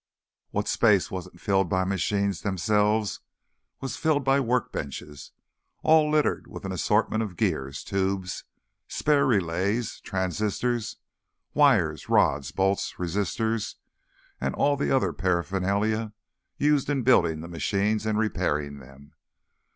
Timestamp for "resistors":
12.97-13.75